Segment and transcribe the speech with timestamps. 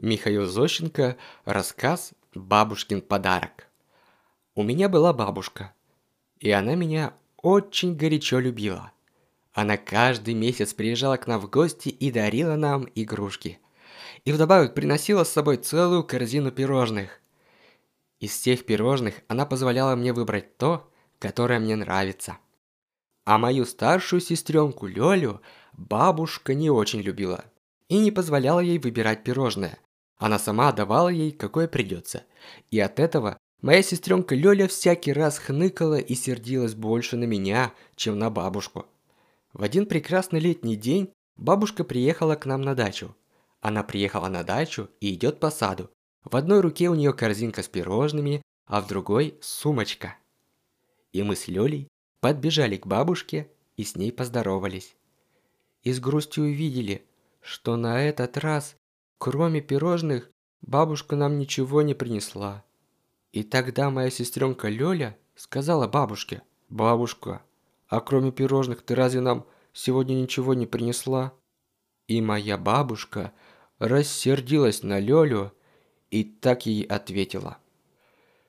[0.00, 1.16] Михаил Зощенко.
[1.44, 3.66] Рассказ «Бабушкин подарок».
[4.54, 5.74] У меня была бабушка,
[6.38, 8.92] и она меня очень горячо любила.
[9.52, 13.58] Она каждый месяц приезжала к нам в гости и дарила нам игрушки.
[14.24, 17.20] И вдобавок приносила с собой целую корзину пирожных.
[18.20, 20.88] Из всех пирожных она позволяла мне выбрать то,
[21.18, 22.38] которое мне нравится.
[23.24, 25.40] А мою старшую сестренку Лёлю
[25.72, 27.44] бабушка не очень любила
[27.88, 29.78] и не позволяла ей выбирать пирожное.
[30.18, 32.24] Она сама давала ей, какое придется.
[32.70, 38.18] И от этого моя сестренка Лёля всякий раз хныкала и сердилась больше на меня, чем
[38.18, 38.86] на бабушку.
[39.52, 43.14] В один прекрасный летний день бабушка приехала к нам на дачу.
[43.60, 45.90] Она приехала на дачу и идет по саду.
[46.24, 50.16] В одной руке у нее корзинка с пирожными, а в другой сумочка.
[51.12, 51.88] И мы с Лёлей
[52.20, 54.96] подбежали к бабушке и с ней поздоровались.
[55.84, 57.06] И с грустью увидели,
[57.40, 58.76] что на этот раз
[59.18, 60.30] Кроме пирожных,
[60.62, 62.64] бабушка нам ничего не принесла.
[63.32, 67.42] И тогда моя сестренка Лёля сказала бабушке, «Бабушка,
[67.88, 71.32] а кроме пирожных ты разве нам сегодня ничего не принесла?»
[72.06, 73.32] И моя бабушка
[73.80, 75.52] рассердилась на Лёлю
[76.10, 77.58] и так ей ответила.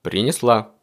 [0.00, 0.76] «Принесла.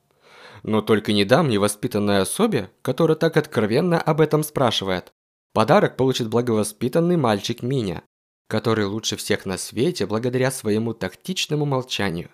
[0.62, 5.14] Но только не дам невоспитанной особе, которая так откровенно об этом спрашивает.
[5.54, 8.04] Подарок получит благовоспитанный мальчик Миня
[8.50, 12.32] который лучше всех на свете благодаря своему тактичному молчанию.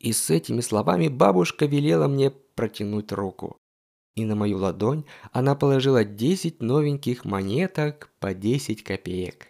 [0.00, 3.56] И с этими словами бабушка велела мне протянуть руку.
[4.16, 9.46] И на мою ладонь она положила 10 новеньких монеток по 10 копеек.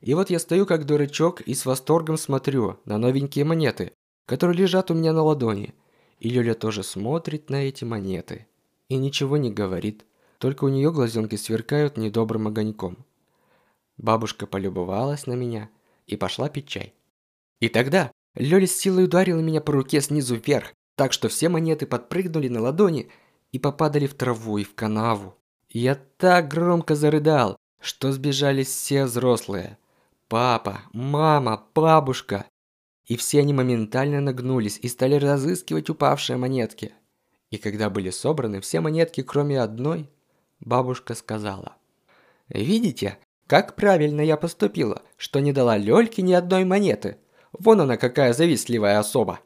[0.00, 3.92] И вот я стою как дурачок и с восторгом смотрю на новенькие монеты,
[4.26, 5.74] которые лежат у меня на ладони.
[6.18, 8.48] И Лёля тоже смотрит на эти монеты.
[8.88, 10.04] И ничего не говорит,
[10.38, 13.06] только у нее глазенки сверкают недобрым огоньком.
[14.00, 15.68] Бабушка полюбовалась на меня
[16.06, 16.94] и пошла пить чай.
[17.60, 21.86] И тогда Лёля с силой ударила меня по руке снизу вверх, так что все монеты
[21.86, 23.10] подпрыгнули на ладони
[23.52, 25.36] и попадали в траву и в канаву.
[25.68, 29.76] я так громко зарыдал, что сбежались все взрослые.
[30.28, 32.46] Папа, мама, бабушка.
[33.04, 36.94] И все они моментально нагнулись и стали разыскивать упавшие монетки.
[37.50, 40.08] И когда были собраны все монетки, кроме одной,
[40.60, 41.76] бабушка сказала.
[42.48, 43.18] «Видите,
[43.50, 47.16] как правильно я поступила, что не дала Лёльке ни одной монеты.
[47.50, 49.40] Вон она какая завистливая особа.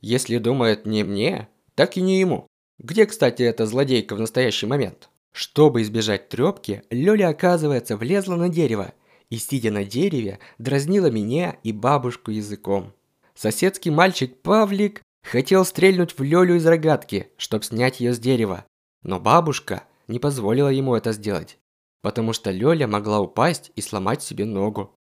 [0.00, 2.46] Если думает не мне, так и не ему.
[2.78, 5.08] Где, кстати, эта злодейка в настоящий момент?
[5.32, 8.92] Чтобы избежать трёпки, Лёля, оказывается, влезла на дерево
[9.28, 12.92] и, сидя на дереве, дразнила меня и бабушку языком.
[13.34, 18.66] Соседский мальчик Павлик хотел стрельнуть в Лёлю из рогатки, чтобы снять её с дерева.
[19.02, 21.58] Но бабушка не позволила ему это сделать
[22.02, 24.94] потому что Лёля могла упасть и сломать себе ногу.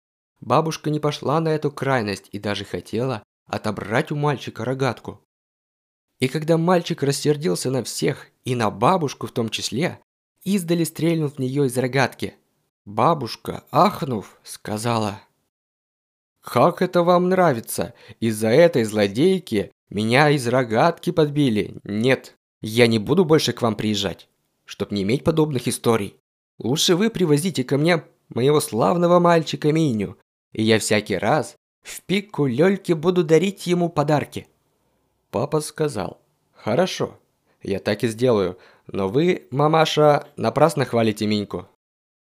[0.40, 5.20] Бабушка не пошла на эту крайность и даже хотела отобрать у мальчика рогатку.
[6.20, 10.00] И когда мальчик рассердился на всех, и на бабушку в том числе,
[10.42, 12.34] издали стрельнул в нее из рогатки.
[12.84, 15.20] Бабушка, ахнув, сказала,
[16.40, 17.94] «Как это вам нравится?
[18.20, 21.78] Из-за этой злодейки меня из рогатки подбили.
[21.84, 24.28] Нет, я не буду больше к вам приезжать,
[24.66, 26.16] чтоб не иметь подобных историй».
[26.58, 30.16] Лучше вы привозите ко мне моего славного мальчика Миню,
[30.52, 34.46] и я всякий раз в пику Лёльке буду дарить ему подарки».
[35.30, 36.20] Папа сказал,
[36.52, 37.18] «Хорошо,
[37.62, 41.66] я так и сделаю, но вы, мамаша, напрасно хвалите Миньку».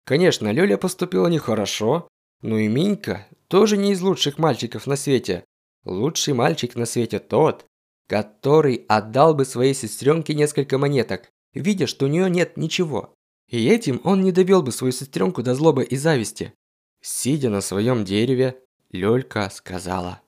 [0.05, 2.07] Конечно, Лёля поступила нехорошо,
[2.41, 5.43] но и Минька тоже не из лучших мальчиков на свете.
[5.83, 7.65] Лучший мальчик на свете тот,
[8.07, 13.14] который отдал бы своей сестренке несколько монеток, видя, что у нее нет ничего.
[13.47, 16.53] И этим он не довел бы свою сестренку до злобы и зависти.
[17.01, 18.59] Сидя на своем дереве,
[18.91, 20.21] Лёлька сказала.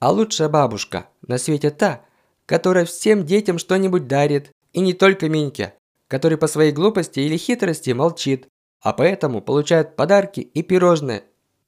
[0.00, 2.04] А лучшая бабушка на свете та,
[2.46, 5.74] которая всем детям что-нибудь дарит, и не только Миньке,
[6.08, 8.48] который по своей глупости или хитрости молчит,
[8.80, 11.24] а поэтому получает подарки и пирожные.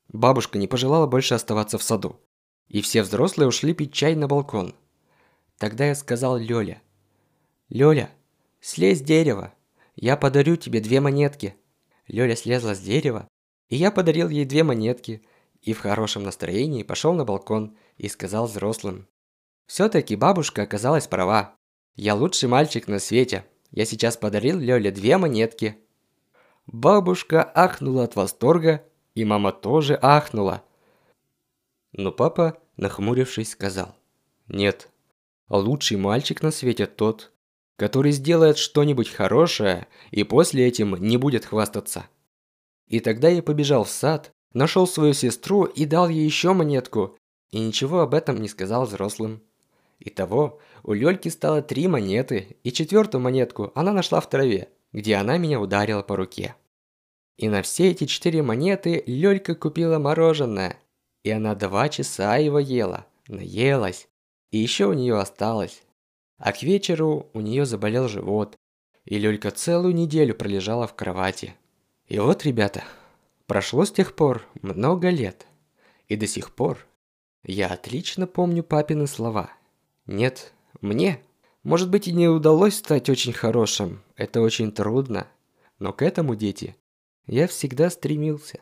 [0.08, 2.20] Бабушка не пожелала больше оставаться в саду,
[2.69, 4.75] и все взрослые ушли пить чай на балкон.
[5.58, 6.81] Тогда я сказал Лёле.
[7.69, 8.11] «Лёля,
[8.61, 9.52] слезь с дерева,
[10.00, 11.55] я подарю тебе две монетки».
[12.08, 13.29] Лёля слезла с дерева,
[13.69, 15.23] и я подарил ей две монетки,
[15.61, 19.06] и в хорошем настроении пошел на балкон и сказал взрослым.
[19.67, 21.55] Все-таки бабушка оказалась права.
[21.94, 23.44] Я лучший мальчик на свете.
[23.70, 25.76] Я сейчас подарил Лёле две монетки.
[26.67, 30.64] Бабушка ахнула от восторга, и мама тоже ахнула.
[31.93, 33.94] Но папа, нахмурившись, сказал.
[34.49, 34.88] Нет,
[35.50, 37.32] лучший мальчик на свете тот,
[37.81, 42.05] который сделает что-нибудь хорошее и после этим не будет хвастаться.
[42.88, 47.17] И тогда я побежал в сад нашел свою сестру и дал ей еще монетку,
[47.53, 49.41] и ничего об этом не сказал взрослым.
[49.99, 55.38] Итого, у Лёльки стало три монеты, и четвертую монетку она нашла в траве, где она
[55.38, 56.56] меня ударила по руке.
[57.38, 60.77] И на все эти четыре монеты Лёлька купила мороженое,
[61.25, 64.06] и она два часа его ела, наелась,
[64.50, 65.82] и еще у нее осталось.
[66.40, 68.56] А к вечеру у нее заболел живот,
[69.04, 71.54] и Лёлька целую неделю пролежала в кровати.
[72.06, 72.82] И вот, ребята,
[73.46, 75.46] прошло с тех пор много лет,
[76.08, 76.87] и до сих пор
[77.44, 79.50] я отлично помню папины слова.
[80.06, 81.20] Нет, мне,
[81.62, 85.28] может быть, и не удалось стать очень хорошим, это очень трудно,
[85.78, 86.75] но к этому, дети,
[87.26, 88.60] я всегда стремился.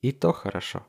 [0.00, 0.86] И то хорошо.